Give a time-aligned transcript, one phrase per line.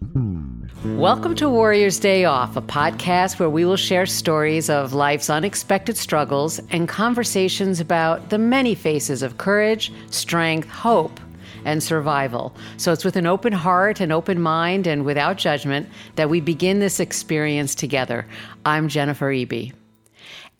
[0.00, 0.64] Hmm.
[0.98, 5.96] Welcome to Warriors Day Off, a podcast where we will share stories of life's unexpected
[5.96, 11.20] struggles and conversations about the many faces of courage, strength, hope,
[11.66, 12.56] and survival.
[12.78, 15.86] So it's with an open heart and open mind and without judgment
[16.16, 18.26] that we begin this experience together.
[18.64, 19.74] I'm Jennifer Eby.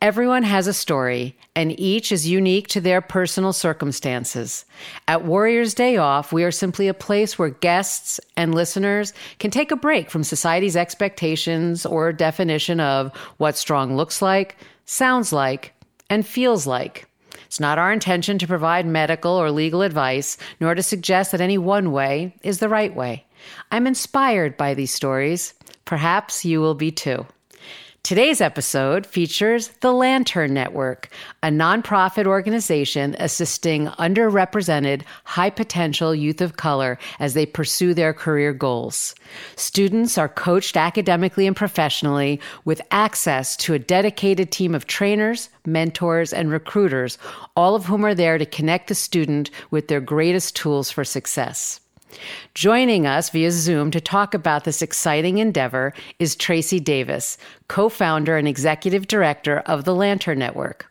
[0.03, 4.65] Everyone has a story, and each is unique to their personal circumstances.
[5.07, 9.71] At Warriors Day Off, we are simply a place where guests and listeners can take
[9.71, 15.74] a break from society's expectations or definition of what strong looks like, sounds like,
[16.09, 17.07] and feels like.
[17.45, 21.59] It's not our intention to provide medical or legal advice, nor to suggest that any
[21.59, 23.27] one way is the right way.
[23.71, 25.52] I'm inspired by these stories.
[25.85, 27.27] Perhaps you will be too.
[28.02, 31.10] Today's episode features the Lantern Network,
[31.42, 38.52] a nonprofit organization assisting underrepresented, high potential youth of color as they pursue their career
[38.54, 39.14] goals.
[39.54, 46.32] Students are coached academically and professionally with access to a dedicated team of trainers, mentors,
[46.32, 47.18] and recruiters,
[47.54, 51.80] all of whom are there to connect the student with their greatest tools for success.
[52.55, 58.37] Joining us via Zoom to talk about this exciting endeavor is Tracy Davis, co founder
[58.37, 60.87] and executive director of the Lantern Network.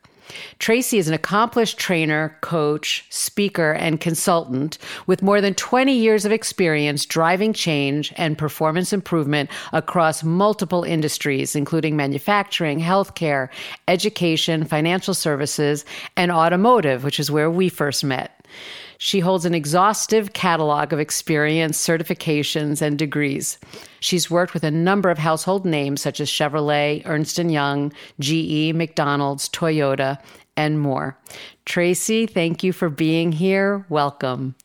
[0.60, 6.32] Tracy is an accomplished trainer, coach, speaker, and consultant with more than 20 years of
[6.32, 13.50] experience driving change and performance improvement across multiple industries, including manufacturing, healthcare,
[13.88, 18.36] education, financial services, and automotive, which is where we first met.
[19.02, 23.58] She holds an exhaustive catalog of experience, certifications, and degrees.
[24.02, 28.76] She's worked with a number of household names such as Chevrolet, Ernst & Young, GE,
[28.76, 30.22] McDonald's, Toyota,
[30.58, 31.18] and more.
[31.64, 33.86] Tracy, thank you for being here.
[33.88, 34.56] Welcome.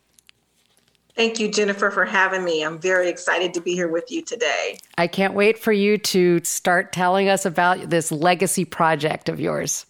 [1.15, 2.65] Thank you, Jennifer, for having me.
[2.65, 4.79] I'm very excited to be here with you today.
[4.99, 9.87] I can't wait for you to start telling us about this legacy project of yours.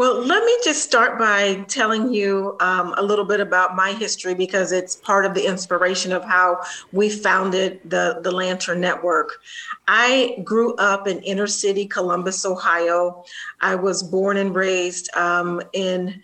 [0.00, 4.32] Well, let me just start by telling you um, a little bit about my history
[4.32, 9.42] because it's part of the inspiration of how we founded the, the Lantern Network.
[9.88, 13.24] I grew up in inner city Columbus, Ohio.
[13.60, 16.22] I was born and raised um, in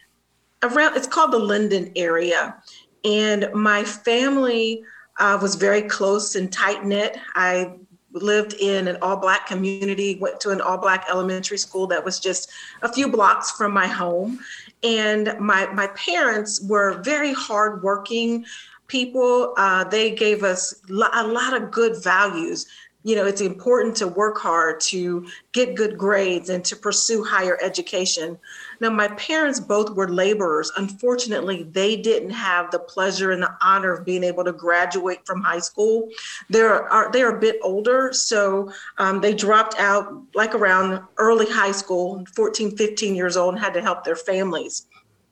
[0.62, 2.56] around, it's called the Linden area.
[3.04, 4.84] And my family
[5.18, 7.18] uh, was very close and tight knit.
[7.34, 7.74] I
[8.22, 12.18] lived in an all black community, went to an all black elementary school that was
[12.18, 12.50] just
[12.82, 14.38] a few blocks from my home.
[14.82, 18.44] And my, my parents were very hardworking
[18.86, 19.54] people.
[19.56, 22.66] Uh, they gave us a lot of good values
[23.06, 27.56] you know, it's important to work hard, to get good grades, and to pursue higher
[27.62, 28.36] education.
[28.80, 30.70] Now, my parents both were laborers.
[30.76, 35.42] Unfortunately, they didn't have the pleasure and the honor of being able to graduate from
[35.42, 36.08] high school.
[36.48, 41.72] They're are, they're a bit older, so um, they dropped out like around early high
[41.72, 44.86] school, 14, 15 years old, and had to help their families.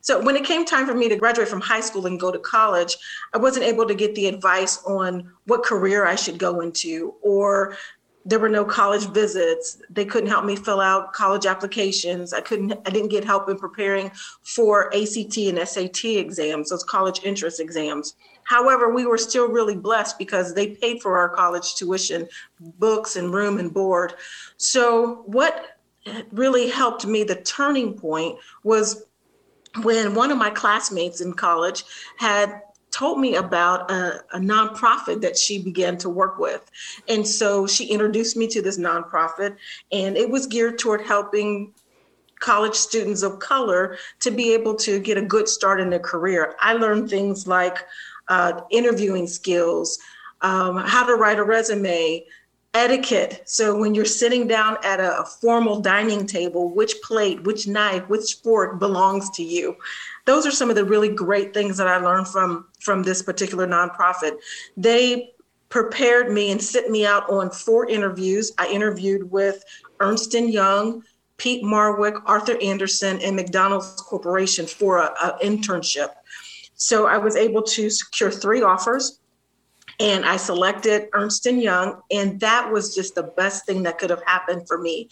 [0.04, 2.38] So when it came time for me to graduate from high school and go to
[2.38, 2.98] college,
[3.32, 7.78] I wasn't able to get the advice on what career I should go into or
[8.24, 9.82] there were no college visits.
[9.90, 12.32] They couldn't help me fill out college applications.
[12.32, 14.10] I couldn't I didn't get help in preparing
[14.42, 18.14] for ACT and SAT exams, those college entrance exams.
[18.44, 22.28] However, we were still really blessed because they paid for our college tuition,
[22.60, 24.14] books and room and board.
[24.56, 25.78] So what
[26.32, 29.04] really helped me the turning point was
[29.82, 31.84] when one of my classmates in college
[32.18, 32.60] had
[32.94, 36.70] told me about a, a, nonprofit that she began to work with.
[37.08, 39.56] And so she introduced me to this nonprofit,
[39.90, 41.74] and it was geared toward helping
[42.38, 46.54] college students of color to be able to get a good start in their career.
[46.60, 47.78] I learned things like
[48.28, 49.98] uh, interviewing skills,
[50.42, 52.24] um, how to write a resume,
[52.74, 53.42] etiquette.
[53.46, 58.38] So when you're sitting down at a formal dining table, which plate, which knife, which
[58.42, 59.76] fork belongs to you.
[60.26, 63.66] Those are some of the really great things that I learned from from this particular
[63.66, 64.38] nonprofit.
[64.76, 65.30] They
[65.68, 68.52] prepared me and sent me out on four interviews.
[68.58, 69.64] I interviewed with
[70.00, 71.02] Ernst Young,
[71.36, 76.08] Peat Marwick, Arthur Andersen, and McDonald's Corporation for an internship.
[76.74, 79.20] So I was able to secure three offers
[80.00, 84.10] and I selected Ernst and Young, and that was just the best thing that could
[84.10, 85.08] have happened for me.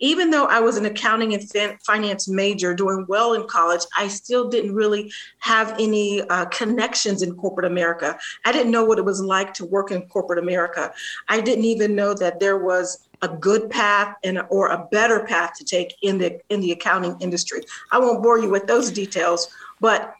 [0.00, 4.48] Even though I was an accounting and finance major, doing well in college, I still
[4.48, 8.18] didn't really have any uh, connections in corporate America.
[8.44, 10.92] I didn't know what it was like to work in corporate America.
[11.28, 15.54] I didn't even know that there was a good path and or a better path
[15.58, 17.62] to take in the in the accounting industry.
[17.90, 19.48] I won't bore you with those details,
[19.80, 20.14] but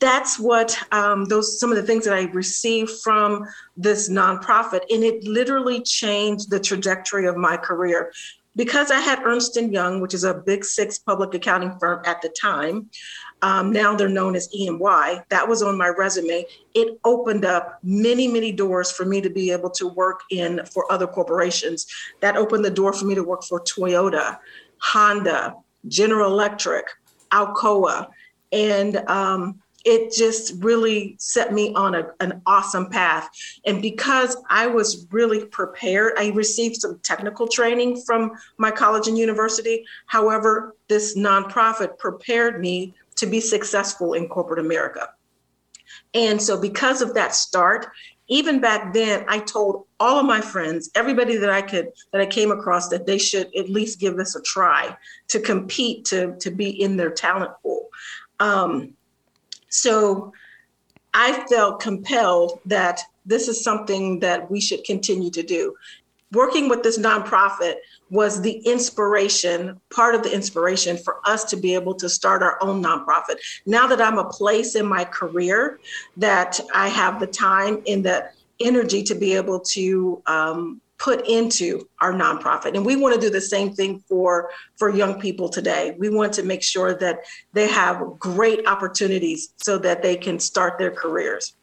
[0.00, 3.44] that's what um, those some of the things that I received from
[3.76, 8.12] this nonprofit, and it literally changed the trajectory of my career.
[8.56, 12.20] Because I had Ernst and Young, which is a big six public accounting firm at
[12.22, 12.90] the time,
[13.42, 15.20] um, now they're known as EY.
[15.28, 16.44] That was on my resume.
[16.74, 20.90] It opened up many, many doors for me to be able to work in for
[20.90, 21.86] other corporations.
[22.20, 24.38] That opened the door for me to work for Toyota,
[24.78, 25.54] Honda,
[25.86, 26.86] General Electric,
[27.30, 28.08] Alcoa,
[28.50, 33.28] and um, it just really set me on a, an awesome path.
[33.64, 39.16] And because I was really prepared, I received some technical training from my college and
[39.16, 39.84] university.
[40.06, 45.10] However, this nonprofit prepared me to be successful in corporate America.
[46.14, 47.88] And so, because of that start,
[48.28, 52.26] even back then, I told all of my friends, everybody that I could that I
[52.26, 54.96] came across, that they should at least give this a try
[55.28, 57.88] to compete to to be in their talent pool.
[58.40, 58.94] Um,
[59.68, 60.32] so,
[61.14, 65.74] I felt compelled that this is something that we should continue to do
[66.32, 67.76] working with this nonprofit
[68.10, 72.58] was the inspiration, part of the inspiration for us to be able to start our
[72.62, 73.36] own nonprofit.
[73.66, 75.78] Now that I'm a place in my career
[76.16, 78.30] that I have the time and the
[78.60, 83.30] energy to be able to um, put into our nonprofit and we want to do
[83.30, 87.20] the same thing for for young people today we want to make sure that
[87.52, 91.54] they have great opportunities so that they can start their careers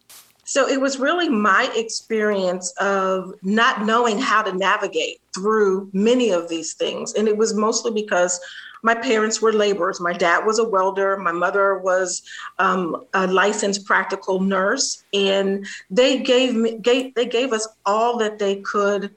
[0.45, 6.47] so it was really my experience of not knowing how to navigate through many of
[6.47, 7.15] these things.
[7.15, 8.39] And it was mostly because
[8.83, 9.99] my parents were laborers.
[9.99, 11.17] My dad was a welder.
[11.17, 12.21] My mother was
[12.59, 18.37] um, a licensed practical nurse, and they gave me gave, they gave us all that
[18.37, 19.15] they could,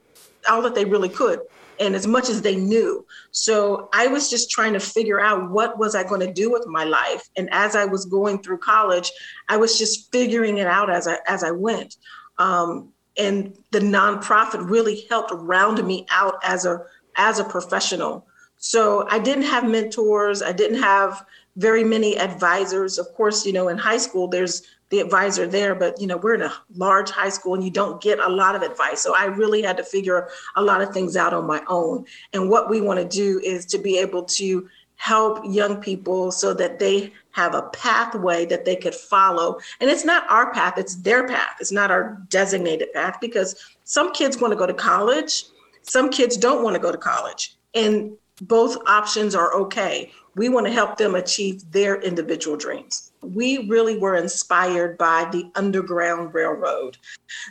[0.49, 1.39] all that they really could
[1.79, 3.05] and as much as they knew.
[3.31, 6.67] So I was just trying to figure out what was I going to do with
[6.67, 7.29] my life.
[7.37, 9.11] And as I was going through college,
[9.47, 11.95] I was just figuring it out as I as I went.
[12.37, 16.81] Um, and the nonprofit really helped round me out as a
[17.15, 18.25] as a professional.
[18.57, 20.41] So I didn't have mentors.
[20.41, 21.25] I didn't have
[21.55, 22.97] very many advisors.
[22.97, 26.35] Of course, you know, in high school, there's the advisor there, but you know, we're
[26.35, 29.01] in a large high school and you don't get a lot of advice.
[29.01, 32.05] So I really had to figure a lot of things out on my own.
[32.33, 36.53] And what we want to do is to be able to help young people so
[36.53, 39.57] that they have a pathway that they could follow.
[39.79, 41.55] And it's not our path, it's their path.
[41.61, 45.45] It's not our designated path because some kids want to go to college,
[45.83, 47.55] some kids don't want to go to college.
[47.75, 48.11] And
[48.41, 50.11] both options are okay.
[50.35, 55.49] We want to help them achieve their individual dreams we really were inspired by the
[55.55, 56.97] Underground Railroad.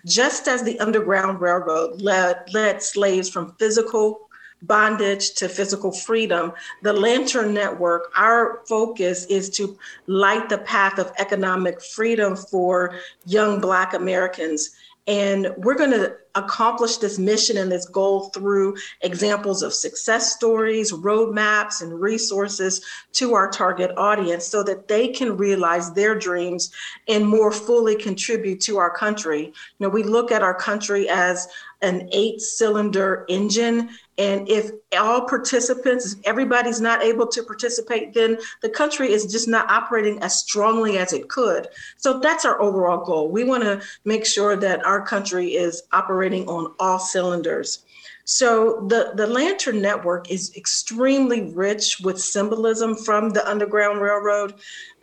[0.06, 4.28] Just as the Underground Railroad led, led slaves from physical
[4.62, 11.12] bondage to physical freedom, the Lantern Network, our focus is to light the path of
[11.18, 14.70] economic freedom for young Black Americans.
[15.06, 20.92] And we're going to accomplish this mission and this goal through examples of success stories,
[20.92, 26.70] roadmaps, and resources to our target audience so that they can realize their dreams
[27.08, 29.46] and more fully contribute to our country.
[29.46, 31.48] You know, we look at our country as
[31.80, 33.90] an eight cylinder engine.
[34.16, 39.46] And if all participants, if everybody's not able to participate, then the country is just
[39.46, 41.68] not operating as strongly as it could.
[41.96, 43.30] So that's our overall goal.
[43.30, 47.84] We want to make sure that our country is operating on all cylinders.
[48.24, 54.54] So the, the Lantern Network is extremely rich with symbolism from the Underground Railroad,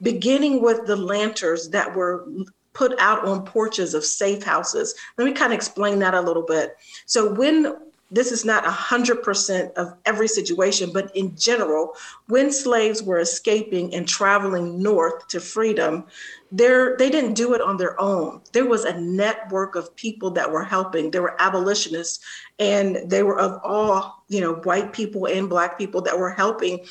[0.01, 2.27] beginning with the lanterns that were
[2.73, 4.93] put out on porches of safe houses.
[5.17, 6.75] Let me kind of explain that a little bit.
[7.07, 7.77] So when
[8.11, 11.93] this is not 100% of every situation, but in general,
[12.27, 16.05] when slaves were escaping and traveling north to freedom,
[16.51, 18.41] they didn't do it on their own.
[18.53, 21.11] There was a network of people that were helping.
[21.11, 22.23] There were abolitionists,
[22.59, 26.85] and they were of all, you know, white people and black people that were helping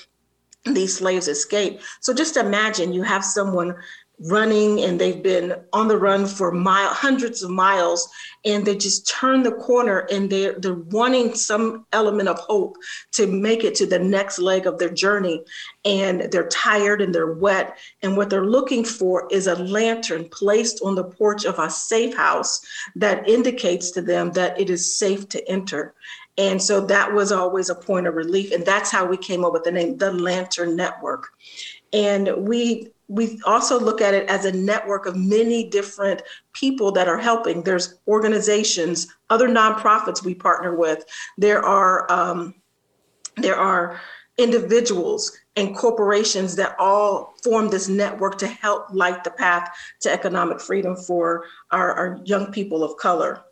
[0.65, 1.81] these slaves escape.
[2.01, 3.77] So just imagine you have someone
[4.21, 8.09] running and they've been on the run for mile, hundreds of miles
[8.45, 12.77] and they just turn the corner and they're, they're wanting some element of hope
[13.13, 15.43] to make it to the next leg of their journey.
[15.85, 17.77] And they're tired and they're wet.
[18.03, 22.17] And what they're looking for is a lantern placed on the porch of a safe
[22.17, 22.61] house
[22.97, 25.95] that indicates to them that it is safe to enter.
[26.37, 28.53] And so that was always a point of relief.
[28.53, 31.29] And that's how we came up with the name the lantern network.
[31.93, 37.07] And we we also look at it as a network of many different people that
[37.07, 37.63] are helping.
[37.63, 41.05] There's organizations, other nonprofits we partner with.
[41.39, 42.55] There are um,
[43.37, 44.01] there are
[44.37, 50.61] individuals and corporations that all form this network to help light the path to economic
[50.61, 53.45] freedom for our, our young people of color.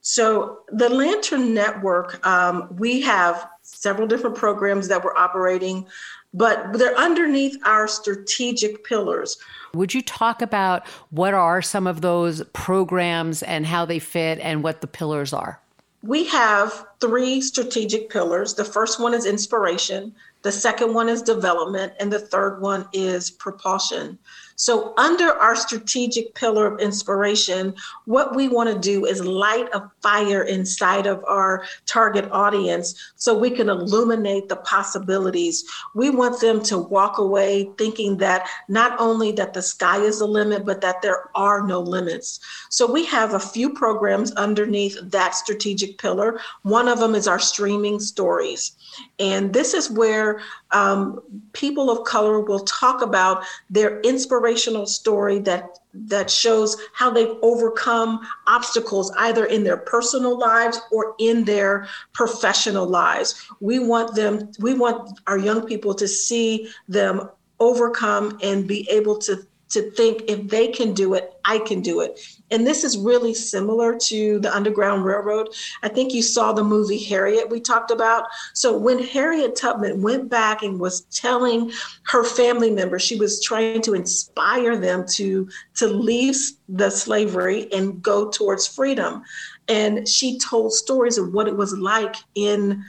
[0.00, 5.86] So, the Lantern Network, um, we have several different programs that we're operating,
[6.34, 9.38] but they're underneath our strategic pillars.
[9.74, 14.62] Would you talk about what are some of those programs and how they fit and
[14.62, 15.60] what the pillars are?
[16.02, 18.54] We have three strategic pillars.
[18.54, 23.30] The first one is inspiration, the second one is development, and the third one is
[23.30, 24.18] propulsion.
[24.60, 29.88] So, under our strategic pillar of inspiration, what we want to do is light a
[30.02, 35.64] fire inside of our target audience so we can illuminate the possibilities.
[35.94, 40.26] We want them to walk away thinking that not only that the sky is the
[40.26, 42.40] limit, but that there are no limits.
[42.68, 46.40] So, we have a few programs underneath that strategic pillar.
[46.62, 48.72] One of them is our streaming stories.
[49.20, 50.40] And this is where
[50.72, 51.20] um,
[51.52, 54.00] people of color will talk about their
[54.48, 61.14] inspirational story that that shows how they've overcome obstacles either in their personal lives or
[61.18, 63.48] in their professional lives.
[63.60, 67.28] We want them, we want our young people to see them
[67.58, 72.00] overcome and be able to to think if they can do it, I can do
[72.00, 72.20] it.
[72.50, 75.48] And this is really similar to the Underground Railroad.
[75.82, 78.26] I think you saw the movie Harriet we talked about.
[78.54, 81.72] So when Harriet Tubman went back and was telling
[82.04, 86.36] her family members, she was trying to inspire them to, to leave
[86.68, 89.22] the slavery and go towards freedom.
[89.68, 92.84] And she told stories of what it was like in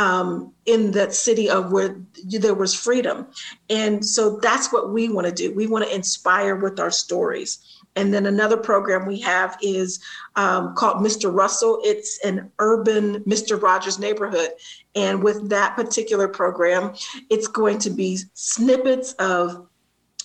[0.00, 3.26] um, in that city of where there was freedom.
[3.68, 5.54] And so that's what we want to do.
[5.54, 7.58] We want to inspire with our stories.
[7.96, 10.00] And then another program we have is
[10.36, 11.30] um, called Mr.
[11.30, 11.80] Russell.
[11.84, 13.60] It's an urban Mr.
[13.60, 14.52] Rogers neighborhood.
[14.94, 16.94] And with that particular program,
[17.28, 19.68] it's going to be snippets of,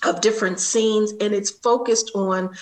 [0.05, 2.55] of different scenes, and it's focused on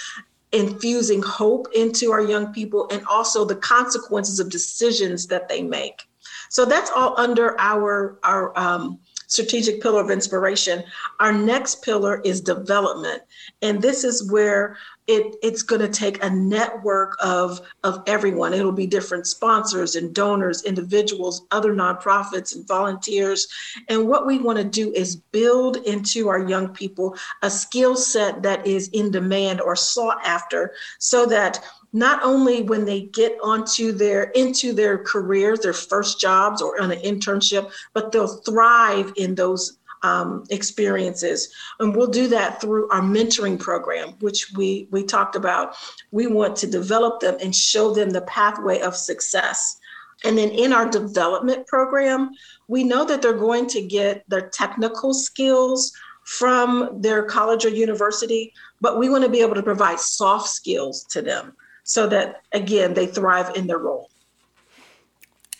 [0.52, 6.08] infusing hope into our young people and also the consequences of decisions that they make.
[6.54, 10.84] So that's all under our our um, strategic pillar of inspiration.
[11.20, 13.24] Our next pillar is development,
[13.64, 18.54] and this is where it, it's going to take a network of of everyone.
[18.54, 23.48] It'll be different sponsors and donors, individuals, other nonprofits, and volunteers.
[23.90, 28.44] And what we want to do is build into our young people a skill set
[28.44, 31.60] that is in demand or sought after, so that
[31.94, 36.92] not only when they get onto their into their careers, their first jobs or on
[36.92, 41.54] an internship, but they'll thrive in those um, experiences.
[41.80, 45.76] And we'll do that through our mentoring program, which we we talked about.
[46.12, 49.78] We want to develop them and show them the pathway of success.
[50.26, 52.32] And then in our development program,
[52.68, 55.92] we know that they're going to get their technical skills
[56.24, 61.04] from their college or university, but we want to be able to provide soft skills
[61.10, 64.10] to them so that again they thrive in their role.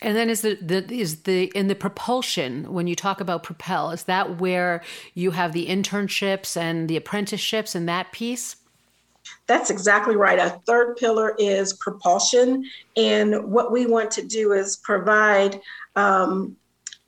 [0.04, 3.90] And then is the, the is the in the propulsion when you talk about propel
[3.90, 4.82] is that where
[5.14, 8.56] you have the internships and the apprenticeships and that piece?
[9.46, 10.38] That's exactly right.
[10.38, 12.64] A third pillar is propulsion,
[12.96, 15.60] and what we want to do is provide
[15.96, 16.54] um,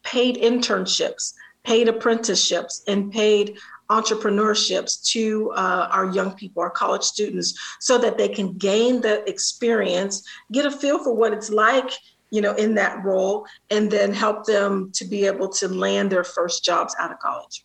[0.02, 3.58] paid internships, paid apprenticeships, and paid
[3.90, 9.28] entrepreneurships to uh, our young people, our college students, so that they can gain the
[9.28, 11.90] experience, get a feel for what it's like,
[12.30, 16.24] you know, in that role, and then help them to be able to land their
[16.24, 17.64] first jobs out of college.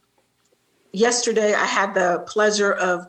[0.94, 3.06] Yesterday, I had the pleasure of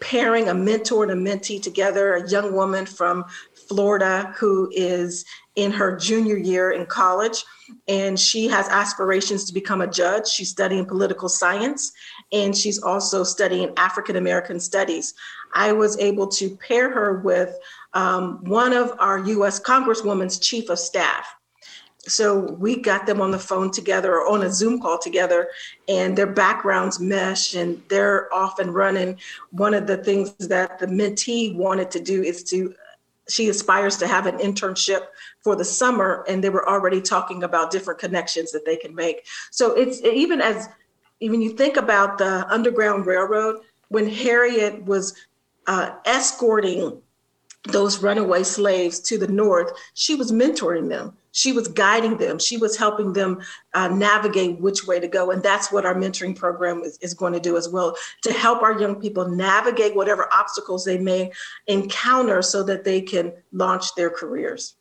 [0.00, 3.24] pairing a mentor and a mentee together, a young woman from
[3.68, 5.24] Florida who is
[5.56, 7.44] in her junior year in college
[7.86, 10.28] and she has aspirations to become a judge.
[10.28, 11.92] She's studying political science
[12.32, 15.14] and she's also studying African American studies.
[15.54, 17.58] I was able to pair her with
[17.94, 21.34] um, one of our US Congresswoman's chief of staff.
[22.02, 25.48] So we got them on the phone together or on a Zoom call together,
[25.88, 29.18] and their backgrounds mesh and they're off and running.
[29.50, 32.74] One of the things that the mentee wanted to do is to
[33.28, 35.02] she aspires to have an internship
[35.44, 39.26] for the summer and they were already talking about different connections that they can make
[39.50, 40.66] so it's even as
[41.20, 45.14] when you think about the Underground Railroad, when Harriet was
[45.66, 47.00] uh, escorting
[47.64, 51.16] those runaway slaves to the north, she was mentoring them.
[51.32, 52.38] She was guiding them.
[52.38, 53.40] She was helping them
[53.74, 55.30] uh, navigate which way to go.
[55.30, 58.62] And that's what our mentoring program is, is going to do as well to help
[58.62, 61.30] our young people navigate whatever obstacles they may
[61.66, 64.77] encounter so that they can launch their careers.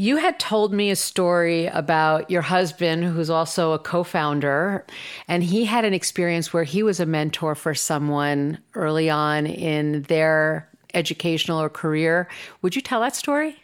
[0.00, 4.86] You had told me a story about your husband, who's also a co founder,
[5.26, 10.02] and he had an experience where he was a mentor for someone early on in
[10.02, 12.28] their educational or career.
[12.62, 13.56] Would you tell that story?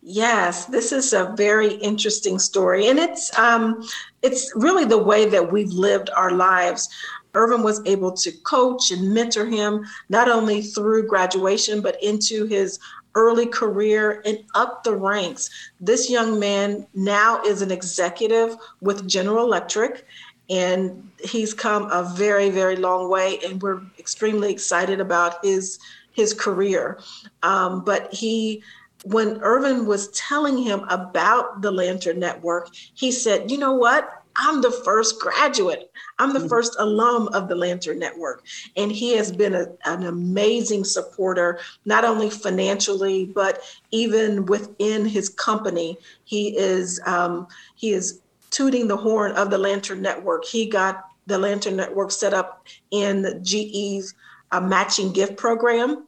[0.00, 3.82] Yes, this is a very interesting story, and it's um,
[4.22, 6.88] it's really the way that we've lived our lives.
[7.34, 12.78] Irvin was able to coach and mentor him not only through graduation but into his
[13.14, 15.50] early career and up the ranks.
[15.80, 20.06] This young man now is an executive with General Electric
[20.48, 25.78] and he's come a very very long way and we're extremely excited about his
[26.12, 26.98] his career.
[27.42, 28.62] Um, but he
[29.04, 34.19] when Irvin was telling him about the Lantern Network, he said, You know what?
[34.36, 35.90] I'm the first graduate.
[36.18, 36.48] I'm the mm-hmm.
[36.48, 38.44] first alum of the Lantern Network.
[38.76, 45.28] And he has been a, an amazing supporter, not only financially, but even within his
[45.28, 45.98] company.
[46.24, 48.20] He is um, he is
[48.50, 50.44] tooting the horn of the Lantern Network.
[50.44, 54.14] He got the Lantern Network set up in GE's
[54.52, 56.06] uh, matching gift program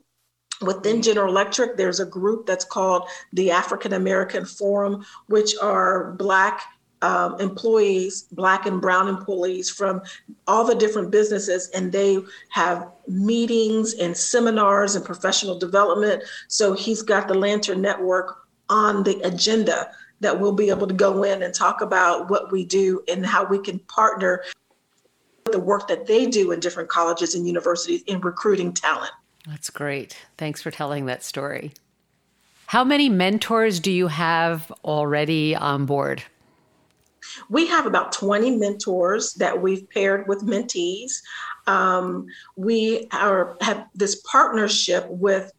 [0.63, 6.63] Within General Electric, there's a group that's called the African American Forum, which are Black
[7.03, 10.01] um, employees, Black and Brown employees from
[10.47, 12.19] all the different businesses, and they
[12.51, 16.23] have meetings and seminars and professional development.
[16.49, 19.91] So he's got the Lantern Network on the agenda
[20.21, 23.45] that we'll be able to go in and talk about what we do and how
[23.45, 24.43] we can partner
[25.45, 29.11] with the work that they do in different colleges and universities in recruiting talent.
[29.49, 30.17] That's great.
[30.39, 31.73] Thanks for telling that story.
[32.67, 36.23] How many mentors do you have already on board?
[37.49, 41.21] We have about 20 mentors that we've paired with mentees.
[41.67, 42.27] Um,
[42.57, 45.53] we are, have this partnership with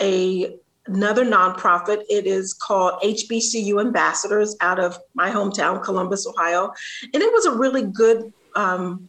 [0.00, 2.02] a another nonprofit.
[2.08, 6.72] It is called HBCU Ambassadors out of my hometown, Columbus, Ohio.
[7.12, 9.08] And it was a really good um,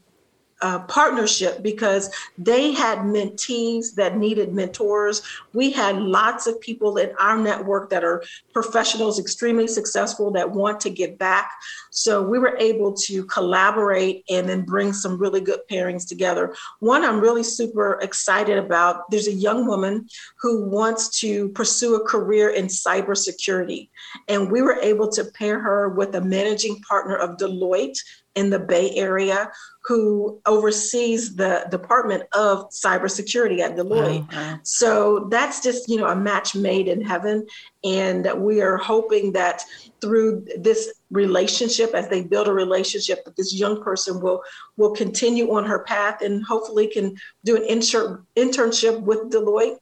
[0.61, 5.21] uh, partnership because they had mentees that needed mentors.
[5.53, 8.23] We had lots of people in our network that are
[8.53, 11.51] professionals, extremely successful, that want to give back.
[11.91, 16.55] So we were able to collaborate and then bring some really good pairings together.
[16.79, 20.07] One I'm really super excited about there's a young woman
[20.41, 23.89] who wants to pursue a career in cybersecurity.
[24.27, 27.97] And we were able to pair her with a managing partner of Deloitte
[28.37, 29.51] in the Bay Area
[29.87, 34.27] who oversees the Department of Cybersecurity at Deloitte.
[34.33, 37.47] Oh, So that's just, you know, a match made in heaven.
[37.85, 39.63] And we are hoping that
[40.01, 44.43] through this relationship, as they build a relationship, that this young person will
[44.75, 49.77] will continue on her path and hopefully can do an insert, internship with Deloitte.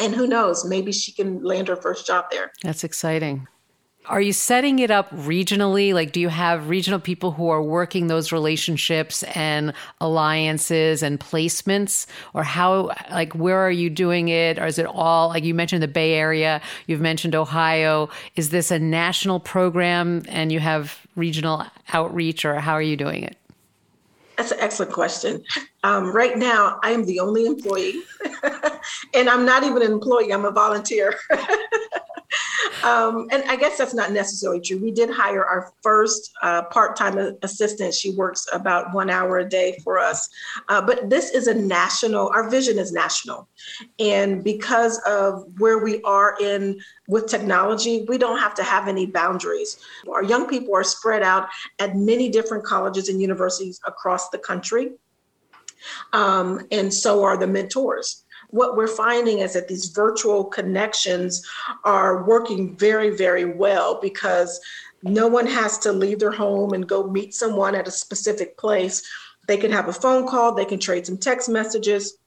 [0.00, 2.50] And who knows, maybe she can land her first job there.
[2.64, 3.46] That's exciting.
[4.10, 5.94] Are you setting it up regionally?
[5.94, 12.06] Like, do you have regional people who are working those relationships and alliances and placements?
[12.34, 14.58] Or how, like, where are you doing it?
[14.58, 18.10] Or is it all, like you mentioned the Bay Area, you've mentioned Ohio.
[18.34, 23.22] Is this a national program and you have regional outreach, or how are you doing
[23.22, 23.36] it?
[24.36, 25.44] That's an excellent question.
[25.82, 28.02] Um, right now, I am the only employee,
[29.14, 31.14] and I'm not even an employee, I'm a volunteer.
[32.84, 34.78] um, and I guess that's not necessarily true.
[34.78, 37.94] We did hire our first uh, part time assistant.
[37.94, 40.28] She works about one hour a day for us.
[40.68, 43.48] Uh, but this is a national, our vision is national.
[43.98, 49.06] And because of where we are in with technology, we don't have to have any
[49.06, 49.78] boundaries.
[50.10, 54.92] Our young people are spread out at many different colleges and universities across the country.
[56.12, 61.46] Um, and so are the mentors what we're finding is that these virtual connections
[61.84, 64.60] are working very, very well because
[65.02, 69.02] no one has to leave their home and go meet someone at a specific place.
[69.46, 72.18] They can have a phone call, they can trade some text messages,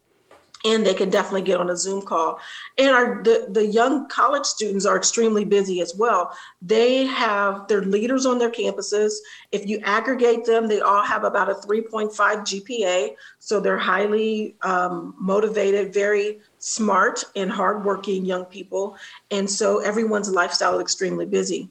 [0.66, 2.40] and they can definitely get on a Zoom call.
[2.78, 6.32] And our the, the young college students are extremely busy as well.
[6.62, 9.14] They have their leaders on their campuses.
[9.52, 13.16] If you aggregate them, they all have about a 3.5 GPA.
[13.40, 18.96] So they're highly um, motivated, very smart, and hardworking young people.
[19.32, 21.70] And so everyone's lifestyle is extremely busy.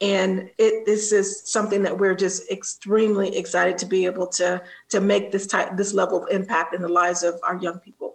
[0.00, 5.00] And it, this is something that we're just extremely excited to be able to, to
[5.00, 8.11] make this type, this level of impact in the lives of our young people.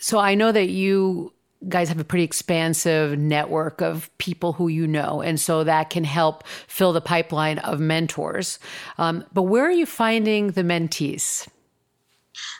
[0.00, 1.32] So I know that you
[1.68, 5.20] guys have a pretty expansive network of people who you know.
[5.20, 8.58] And so that can help fill the pipeline of mentors.
[8.96, 11.48] Um, but where are you finding the mentees?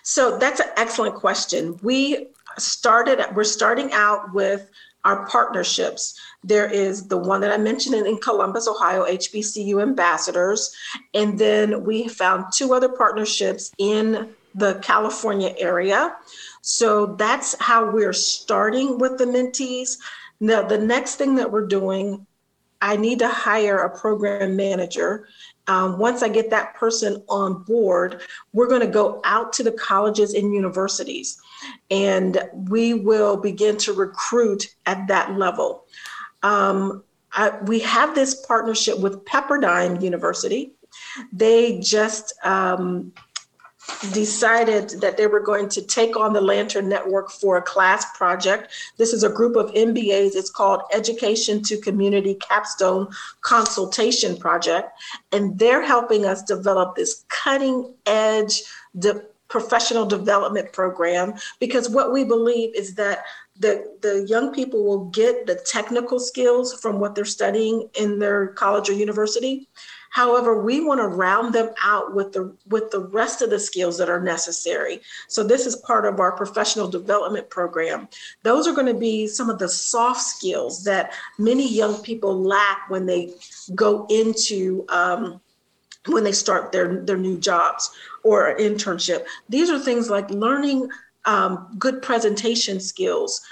[0.03, 1.79] So that's an excellent question.
[1.83, 2.27] We
[2.59, 4.69] started, we're starting out with
[5.05, 6.19] our partnerships.
[6.43, 10.75] There is the one that I mentioned in, Columbus, Ohio, HBCU Ambassadors.
[11.15, 16.17] And then we found two other partnerships in the California area.
[16.63, 19.97] So that's how we're starting with the mentees.
[20.41, 22.27] Now, the next thing that we're doing,
[22.81, 25.29] I need to hire a program manager.
[25.67, 29.73] Um, once I get that person on board, we're going to go out to the
[29.73, 31.39] colleges and universities
[31.91, 35.85] and we will begin to recruit at that level.
[36.43, 40.73] Um, I, we have this partnership with Pepperdine University.
[41.33, 43.13] They just um,
[44.13, 48.73] decided that they were going to take on the Lantern Network for a class project.
[48.97, 50.35] This is a group of MBAs.
[50.35, 53.09] It's called Education to Community Capstone
[53.41, 54.91] Consultation Project.
[55.33, 58.63] And they're helping us develop this cutting edge
[58.99, 63.25] de- professional development program because what we believe is that
[63.59, 68.49] the, the young people will get the technical skills from what they're studying in their
[68.49, 69.67] college or university
[70.11, 73.99] However, we want to round them out with the with the rest of the skills
[73.99, 75.01] that are necessary.
[75.29, 78.09] So this is part of our professional development program.
[78.43, 82.89] Those are going to be some of the soft skills that many young people lack
[82.91, 83.35] when they
[83.75, 85.41] go into um,
[86.07, 87.91] when they start their their new jobs
[88.23, 89.27] or internship.
[89.49, 90.91] These are things like learning
[91.25, 93.43] um, good presentation skills,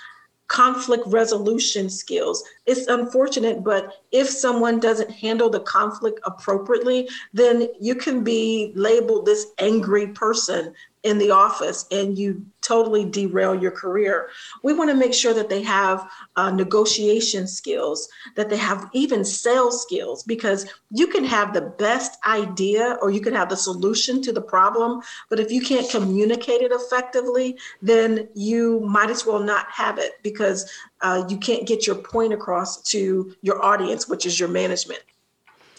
[0.48, 2.44] conflict resolution skills.
[2.66, 9.26] It's unfortunate, but if someone doesn't handle the conflict appropriately, then you can be labeled
[9.26, 10.74] this angry person
[11.06, 14.28] in the office and you totally derail your career.
[14.64, 19.24] We want to make sure that they have uh, negotiation skills, that they have even
[19.24, 24.20] sales skills, because you can have the best idea or you can have the solution
[24.22, 29.38] to the problem, but if you can't communicate it effectively, then you might as well
[29.38, 30.68] not have it because
[31.02, 35.02] uh, you can't get your point across to your audience, which is your management.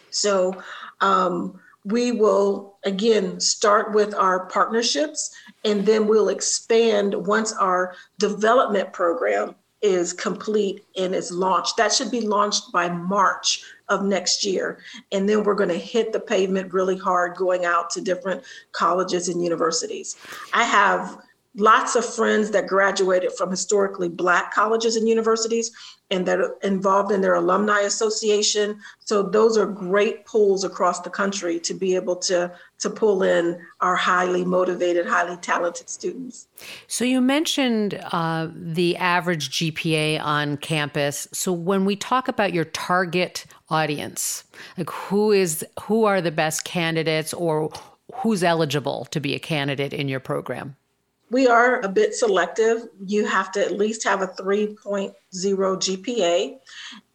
[0.10, 0.64] So,
[1.02, 8.92] um, we will again start with our partnerships and then we'll expand once our development
[8.92, 11.78] program is complete and is launched.
[11.78, 14.80] That should be launched by March of next year.
[15.12, 19.30] And then we're going to hit the pavement really hard going out to different colleges
[19.30, 20.18] and universities.
[20.54, 21.20] I have
[21.56, 25.72] lots of friends that graduated from historically black colleges and universities
[26.10, 28.80] and that are involved in their alumni association.
[29.00, 33.60] So those are great pools across the country to be able to to pull in
[33.82, 36.48] our highly motivated highly talented students.
[36.88, 41.28] So you mentioned uh, the average gpa on campus.
[41.34, 44.44] So when we talk about your target audience
[44.78, 47.70] like who is who are the best candidates or
[48.16, 50.76] who's eligible to be a candidate in your program
[51.30, 52.88] we are a bit selective.
[53.06, 56.58] You have to at least have a 3.0 GPA.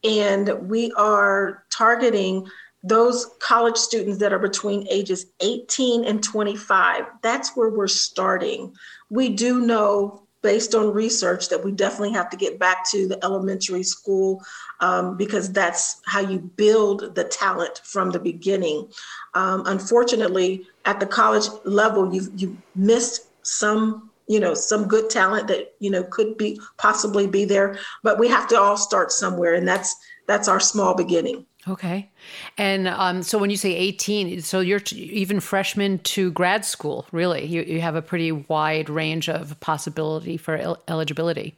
[0.05, 2.47] And we are targeting
[2.83, 7.05] those college students that are between ages 18 and 25.
[7.23, 8.75] That's where we're starting.
[9.09, 13.25] We do know, based on research, that we definitely have to get back to the
[13.25, 14.43] elementary school
[14.81, 18.89] um, because that's how you build the talent from the beginning.
[19.35, 25.49] Um, unfortunately, at the college level, you've, you've missed some you know some good talent
[25.49, 27.79] that you know could be possibly be there.
[28.03, 29.95] But we have to all start somewhere and that's
[30.27, 31.47] that's our small beginning.
[31.69, 32.11] Okay.
[32.59, 37.07] And um, so when you say 18 so you're t- even freshman to grad school
[37.13, 37.45] really?
[37.45, 41.57] You, you have a pretty wide range of possibility for el- eligibility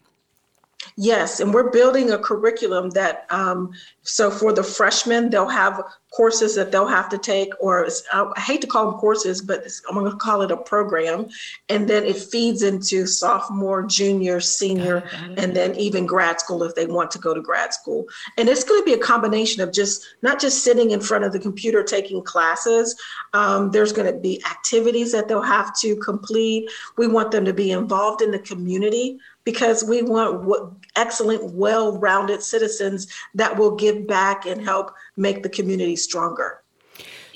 [0.97, 5.83] Yes, and we're building a curriculum that, um, so for the freshmen, they'll have
[6.15, 9.97] courses that they'll have to take, or I hate to call them courses, but I'm
[9.97, 11.27] going to call it a program.
[11.69, 15.03] And then it feeds into sophomore, junior, senior,
[15.37, 18.07] and then even grad school if they want to go to grad school.
[18.39, 21.33] And it's going to be a combination of just not just sitting in front of
[21.33, 22.95] the computer taking classes.
[23.33, 26.71] Um, there's going to be activities that they'll have to complete.
[26.97, 32.43] We want them to be involved in the community because we want excellent, well rounded
[32.43, 36.61] citizens that will give back and help make the community stronger.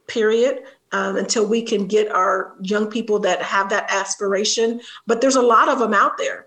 [0.08, 5.36] period um, until we can get our young people that have that aspiration, but there's
[5.36, 6.46] a lot of them out there.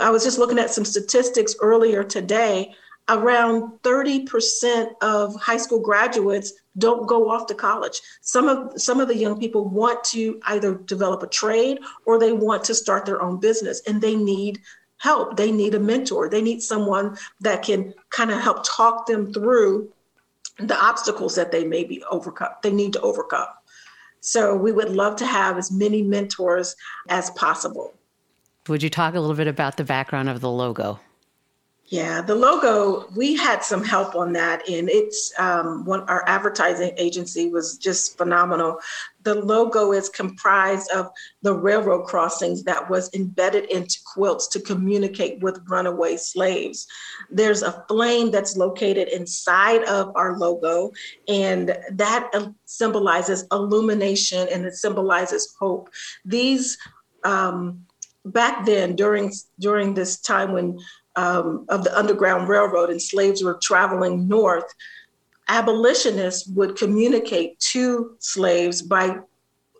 [0.00, 2.74] I was just looking at some statistics earlier today.
[3.08, 8.00] Around 30% of high school graduates don't go off to college.
[8.20, 12.32] Some of some of the young people want to either develop a trade or they
[12.32, 14.60] want to start their own business and they need
[14.98, 15.36] help.
[15.36, 16.28] They need a mentor.
[16.28, 19.92] They need someone that can kind of help talk them through
[20.58, 22.52] the obstacles that they may be overcome.
[22.62, 23.48] They need to overcome.
[24.20, 26.74] So we would love to have as many mentors
[27.08, 27.94] as possible.
[28.68, 30.98] Would you talk a little bit about the background of the logo?
[31.88, 36.90] Yeah, the logo, we had some help on that, and it's um, one, our advertising
[36.96, 38.80] agency was just phenomenal.
[39.22, 41.06] The logo is comprised of
[41.42, 46.88] the railroad crossings that was embedded into quilts to communicate with runaway slaves.
[47.30, 50.90] There's a flame that's located inside of our logo,
[51.28, 52.32] and that
[52.64, 55.88] symbolizes illumination and it symbolizes hope.
[56.24, 56.78] These
[57.22, 57.86] um,
[58.24, 60.78] back then during during this time when
[61.16, 64.72] um, of the Underground Railroad and slaves were traveling north,
[65.48, 69.18] abolitionists would communicate to slaves by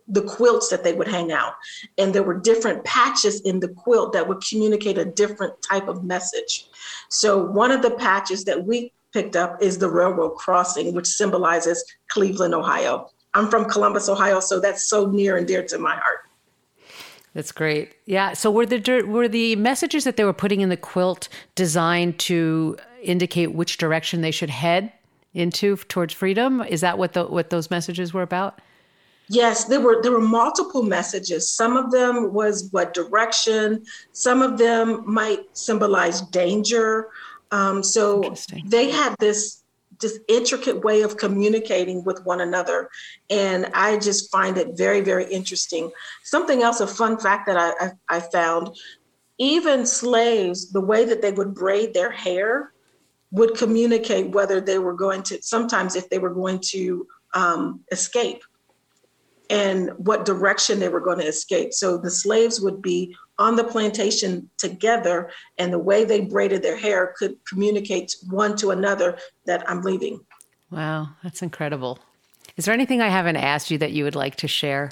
[0.09, 1.55] the quilts that they would hang out.
[1.99, 6.05] And there were different patches in the quilt that would communicate a different type of
[6.05, 6.69] message.
[7.09, 11.85] So one of the patches that we picked up is the railroad crossing, which symbolizes
[12.09, 13.11] Cleveland, Ohio.
[13.35, 16.26] I'm from Columbus, Ohio, so that's so near and dear to my heart.
[17.37, 17.93] That's great.
[18.07, 18.33] Yeah.
[18.33, 22.79] So were the were the messages that they were putting in the quilt designed to
[23.03, 24.91] indicate which direction they should head
[25.35, 26.63] into towards freedom?
[26.63, 28.63] Is that what the what those messages were about?
[29.29, 31.47] Yes, there were there were multiple messages.
[31.51, 33.85] Some of them was what direction.
[34.13, 37.09] Some of them might symbolize danger.
[37.51, 39.63] Um, so they had this
[40.01, 42.89] this intricate way of communicating with one another.
[43.31, 45.91] And I just find it very, very interesting.
[46.25, 48.77] Something else, a fun fact that I, I, I found
[49.39, 52.73] even slaves, the way that they would braid their hair
[53.31, 58.43] would communicate whether they were going to, sometimes if they were going to um, escape
[59.51, 61.73] and what direction they were going to escape.
[61.73, 66.77] So the slaves would be on the plantation together, and the way they braided their
[66.77, 70.21] hair could communicate one to another that I'm leaving.
[70.71, 71.99] Wow, that's incredible.
[72.57, 74.91] Is there anything I haven't asked you that you would like to share?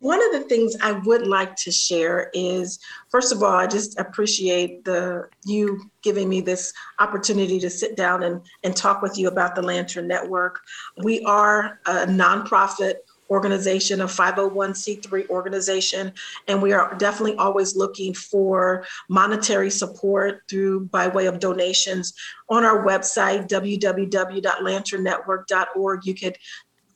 [0.00, 2.78] One of the things I would like to share is
[3.10, 8.22] first of all, I just appreciate the you giving me this opportunity to sit down
[8.22, 10.60] and, and talk with you about the Lantern Network.
[11.02, 12.94] We are a nonprofit
[13.30, 16.14] organization, a 501c3 organization,
[16.46, 22.14] and we are definitely always looking for monetary support through by way of donations.
[22.48, 26.38] On our website, www.lanternnetwork.org, you could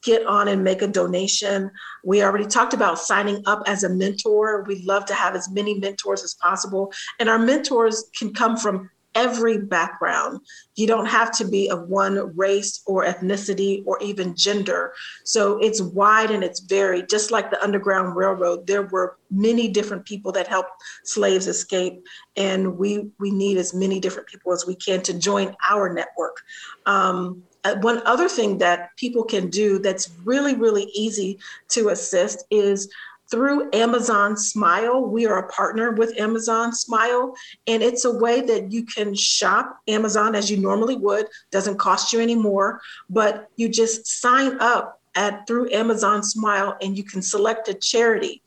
[0.03, 1.71] get on and make a donation.
[2.05, 4.65] We already talked about signing up as a mentor.
[4.67, 6.93] We'd love to have as many mentors as possible.
[7.21, 10.41] And our mentors can come from every background.
[10.75, 14.93] You don't have to be of one race or ethnicity or even gender.
[15.25, 17.09] So it's wide and it's varied.
[17.09, 20.73] Just like the Underground Railroad, there were many different people that helped
[21.05, 22.05] slaves escape,
[22.37, 26.41] and we we need as many different people as we can to join our network.
[26.87, 32.45] Um, uh, one other thing that people can do that's really really easy to assist
[32.51, 32.89] is
[33.33, 35.01] through Amazon Smile.
[35.01, 37.35] We are a partner with Amazon Smile,
[37.67, 41.27] and it's a way that you can shop Amazon as you normally would.
[41.51, 46.97] Doesn't cost you any more, but you just sign up at through Amazon Smile, and
[46.97, 48.43] you can select a charity.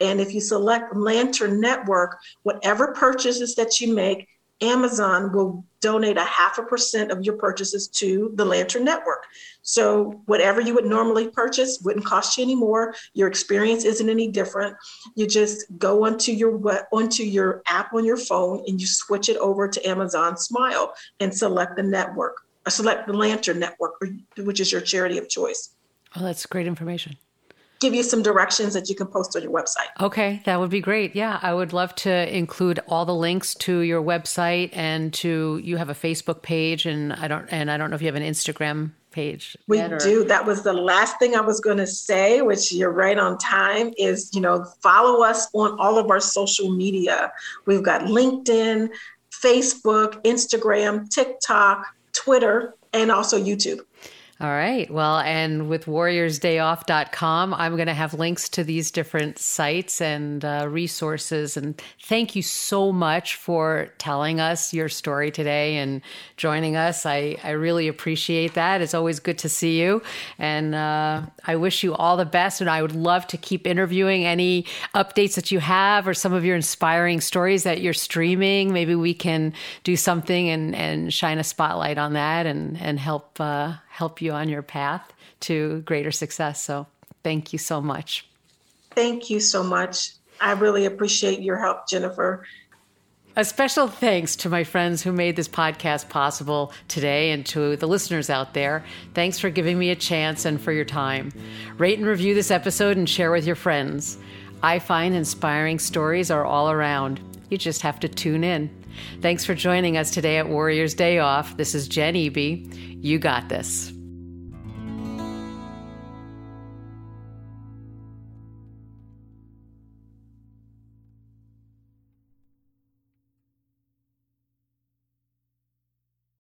[0.00, 4.28] And if you select Lantern Network, whatever purchases that you make,
[4.60, 9.24] Amazon will donate a half a percent of your purchases to the Lantern Network.
[9.62, 12.94] So whatever you would normally purchase wouldn't cost you any more.
[13.14, 14.76] Your experience isn't any different.
[15.14, 19.36] You just go onto your onto your app on your phone and you switch it
[19.36, 24.02] over to Amazon Smile and select the network, or select the Lantern Network,
[24.38, 25.70] which is your charity of choice.
[26.16, 27.16] Oh, that's great information.
[27.80, 29.88] Give you some directions that you can post on your website.
[30.00, 31.14] Okay, that would be great.
[31.14, 35.76] Yeah, I would love to include all the links to your website and to you
[35.76, 38.22] have a Facebook page and I don't and I don't know if you have an
[38.22, 39.56] Instagram page.
[39.66, 40.24] We do.
[40.24, 43.92] That was the last thing I was going to say, which you're right on time
[43.98, 47.32] is, you know, follow us on all of our social media.
[47.66, 48.90] We've got LinkedIn,
[49.30, 53.80] Facebook, Instagram, TikTok, Twitter, and also YouTube.
[54.40, 54.88] All right.
[54.88, 60.68] Well, and with warriorsdayoff.com, I'm going to have links to these different sites and uh,
[60.70, 61.56] resources.
[61.56, 66.02] And thank you so much for telling us your story today and
[66.36, 67.04] joining us.
[67.04, 68.80] I, I really appreciate that.
[68.80, 70.02] It's always good to see you.
[70.38, 72.60] And uh, I wish you all the best.
[72.60, 76.44] And I would love to keep interviewing any updates that you have or some of
[76.44, 78.72] your inspiring stories that you're streaming.
[78.72, 83.40] Maybe we can do something and, and shine a spotlight on that and, and help.
[83.40, 86.62] Uh, help you on your path to greater success.
[86.62, 86.86] So
[87.24, 88.24] thank you so much.
[88.92, 90.12] Thank you so much.
[90.40, 92.46] I really appreciate your help, Jennifer.
[93.34, 97.88] A special thanks to my friends who made this podcast possible today and to the
[97.88, 98.84] listeners out there.
[99.14, 101.32] Thanks for giving me a chance and for your time.
[101.76, 104.16] Rate and review this episode and share with your friends.
[104.62, 107.20] I find inspiring stories are all around.
[107.48, 108.70] You just have to tune in.
[109.20, 111.56] Thanks for joining us today at Warriors Day Off.
[111.56, 113.02] This is Jen Eby.
[113.02, 113.92] You got this.